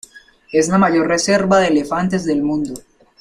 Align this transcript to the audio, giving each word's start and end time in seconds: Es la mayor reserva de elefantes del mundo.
Es 0.51 0.67
la 0.67 0.79
mayor 0.79 1.05
reserva 1.07 1.59
de 1.59 1.67
elefantes 1.67 2.25
del 2.25 2.41
mundo. 2.41 2.73